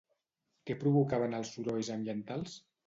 [0.69, 2.63] Què provocaven els sorolls ambientals?